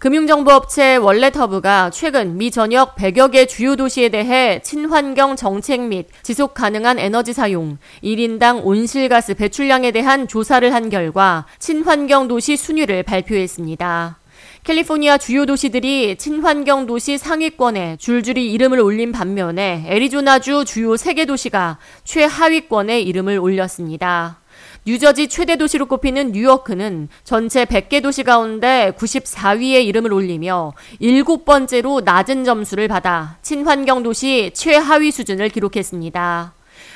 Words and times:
금융정보업체 0.00 0.96
월렛허브가 0.96 1.90
최근 1.90 2.38
미 2.38 2.50
전역 2.50 2.96
100여 2.96 3.32
개 3.32 3.44
주요 3.44 3.76
도시에 3.76 4.08
대해 4.08 4.62
친환경 4.62 5.36
정책 5.36 5.82
및 5.82 6.06
지속 6.22 6.54
가능한 6.54 6.98
에너지 6.98 7.34
사용, 7.34 7.76
1인당 8.02 8.64
온실가스 8.64 9.34
배출량에 9.34 9.90
대한 9.90 10.26
조사를 10.26 10.72
한 10.72 10.88
결과 10.88 11.44
친환경 11.58 12.28
도시 12.28 12.56
순위를 12.56 13.02
발표했습니다. 13.02 14.16
캘리포니아 14.64 15.18
주요 15.18 15.44
도시들이 15.44 16.16
친환경 16.16 16.86
도시 16.86 17.18
상위권에 17.18 17.98
줄줄이 17.98 18.50
이름을 18.52 18.80
올린 18.80 19.12
반면에 19.12 19.84
애리조나주 19.86 20.64
주요 20.64 20.94
3개 20.94 21.26
도시가 21.26 21.76
최하위권에 22.04 23.02
이름을 23.02 23.38
올렸습니다. 23.38 24.39
뉴저지 24.86 25.28
최대 25.28 25.56
도시로 25.56 25.86
꼽히는 25.86 26.32
뉴요크는 26.32 27.08
전체 27.22 27.64
100개 27.64 28.02
도시 28.02 28.22
가운데 28.22 28.92
94위에 28.96 29.84
이름을 29.84 30.12
올리며 30.12 30.72
7번째로 31.00 32.02
낮은 32.02 32.44
점수를 32.44 32.88
받아 32.88 33.38
친환경 33.42 34.02
도시 34.02 34.50
최하위 34.54 35.10
수준을 35.10 35.50
기록했습니다. 35.50 36.54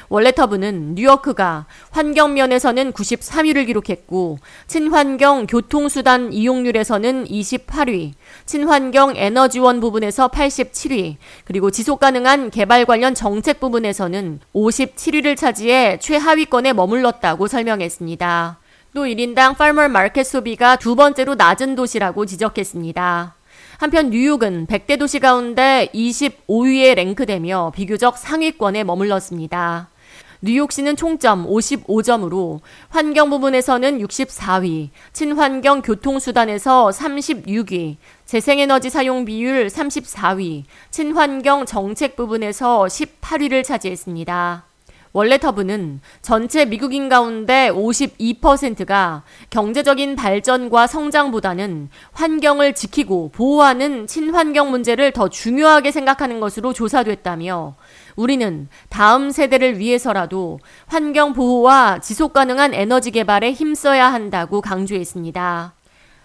월레터브는 0.09 0.95
뉴요크가 0.95 1.67
환경 1.91 2.35
면에서는 2.35 2.93
93위를 2.93 3.67
기록했고 3.67 4.39
친환경 4.67 5.47
교통수단 5.47 6.33
이용률에서는 6.33 7.25
28위, 7.25 8.13
친환경 8.47 9.17
에너지원 9.17 9.81
부분에서 9.81 10.29
87위, 10.29 11.17
그리고 11.45 11.71
지속가능한 11.71 12.51
개발 12.51 12.85
관련 12.85 13.15
정책 13.15 13.61
부분에서는 13.61 14.41
57위를 14.55 15.37
차지해 15.37 15.99
최하위권에 16.01 16.73
머물렀다고 16.73 17.47
설명했습니다. 17.47 18.59
또 18.95 19.05
1인당 19.05 19.55
farmer 19.55 19.89
마켓 19.89 20.25
소비가 20.25 20.77
두 20.77 20.95
번째로 20.95 21.35
낮은 21.35 21.75
도시라고 21.75 22.27
지적했습니다. 22.27 23.35
한편 23.79 24.11
뉴욕은 24.11 24.67
100대 24.67 24.99
도시 24.99 25.19
가운데 25.19 25.89
25위에 25.93 26.95
랭크되며 26.95 27.73
비교적 27.75 28.17
상위권에 28.17 28.85
머물렀습니다. 28.85 29.89
뉴욕시는 30.45 30.97
총점 30.97 31.47
55점으로 31.47 32.61
환경 32.91 33.31
부분에서는 33.31 33.99
64위, 33.99 34.91
친환경 35.15 35.81
교통수단에서 35.81 36.91
36위, 36.91 37.97
재생에너지 38.27 38.91
사용 38.91 39.25
비율 39.25 39.69
34위, 39.69 40.65
친환경 40.91 41.65
정책 41.65 42.15
부분에서 42.15 42.85
18위를 42.85 43.65
차지했습니다. 43.65 44.74
월레터브는 45.15 46.01
전체 46.23 46.65
미국인 46.65 47.09
가운데 47.09 47.71
52%가 47.71 49.23
경제적인 49.49 50.17
발전과 50.17 50.89
성장보다는 50.89 51.89
환경을 52.13 52.75
지키고 52.75 53.31
보호하는 53.33 54.09
친환경 54.09 54.73
문제를 54.73 55.13
더 55.13 55.29
중요하게 55.29 55.93
생각하는 55.93 56.41
것으로 56.41 56.73
조사됐다며 56.73 57.77
우리는 58.17 58.69
다음 58.89 59.31
세대를 59.31 59.79
위해서라도 59.79 60.59
환경 60.87 61.33
보호와 61.33 62.01
지속 62.01 62.33
가능한 62.33 62.75
에너지 62.75 63.13
개발에 63.13 63.53
힘써야 63.53 64.13
한다고 64.13 64.61
강조했습니다. 64.61 65.75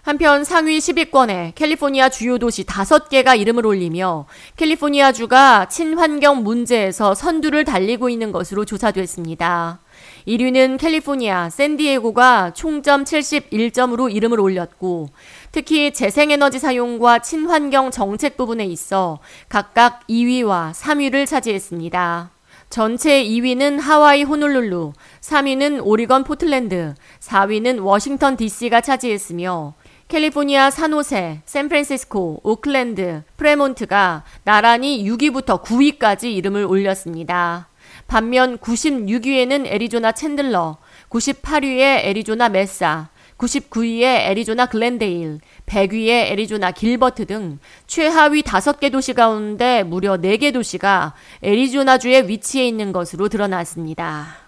한편 0.02 0.44
상위 0.44 0.78
10위권에 0.78 1.54
캘리포니아 1.54 2.08
주요 2.08 2.38
도시 2.38 2.64
5개가 2.64 3.38
이름을 3.38 3.66
올리며 3.66 4.24
캘리포니아주가 4.56 5.68
친환경 5.68 6.42
문제에서 6.42 7.14
선두를 7.14 7.66
달리고 7.66 8.08
있는 8.08 8.32
것으로 8.32 8.64
조사됐습니다. 8.64 9.80
1위는 10.26 10.78
캘리포니아 10.78 11.50
샌디에고가 11.50 12.54
총점 12.54 13.04
71점으로 13.04 14.10
이름을 14.14 14.40
올렸고 14.40 15.10
특히 15.52 15.92
재생에너지 15.92 16.58
사용과 16.58 17.18
친환경 17.18 17.90
정책 17.90 18.38
부분에 18.38 18.64
있어 18.64 19.18
각각 19.50 20.06
2위와 20.08 20.72
3위를 20.72 21.26
차지했습니다. 21.26 22.30
전체 22.70 23.24
2위는 23.24 23.80
하와이 23.80 24.22
호놀룰루, 24.22 24.92
3위는 25.20 25.84
오리건 25.84 26.22
포틀랜드, 26.22 26.94
4위는 27.18 27.82
워싱턴 27.82 28.36
DC가 28.36 28.80
차지했으며 28.80 29.74
캘리포니아 30.10 30.70
산호세, 30.70 31.42
샌프란시스코, 31.46 32.40
오클랜드, 32.42 33.22
프레몬트가 33.36 34.24
나란히 34.42 35.04
6위부터 35.04 35.62
9위까지 35.62 36.24
이름을 36.34 36.64
올렸습니다. 36.64 37.68
반면 38.08 38.58
96위에는 38.58 39.68
애리조나 39.68 40.10
챈들러, 40.10 40.78
98위에 41.10 42.04
애리조나 42.06 42.48
메사, 42.48 43.06
99위에 43.38 44.02
애리조나 44.02 44.66
글렌데일, 44.66 45.38
100위에 45.66 46.32
애리조나 46.32 46.72
길버트 46.72 47.26
등 47.26 47.60
최하위 47.86 48.42
5개 48.42 48.90
도시 48.90 49.12
가운데 49.12 49.84
무려 49.84 50.16
4개 50.16 50.52
도시가 50.52 51.14
애리조나주에 51.40 52.26
위치해 52.26 52.66
있는 52.66 52.90
것으로 52.90 53.28
드러났습니다. 53.28 54.38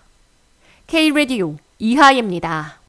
K-Radio 0.89 1.55
이하예입니다. 1.79 2.81